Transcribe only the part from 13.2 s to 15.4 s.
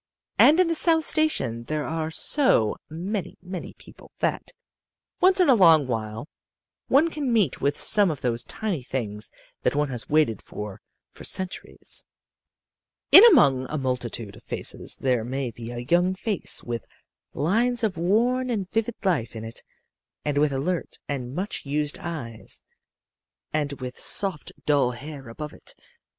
among a multitude of faces there